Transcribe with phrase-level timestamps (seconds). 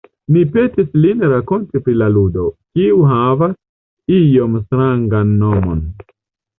[0.35, 2.47] Ni petis lin rakonti pri la ludo,
[2.79, 3.57] kiu havas
[4.19, 5.89] iom strangan nomon.